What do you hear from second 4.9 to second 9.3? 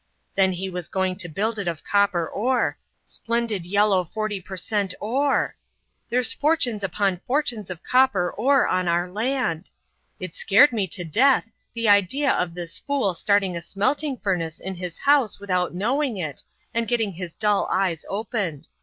ore! There's fortunes upon fortunes of copper ore on our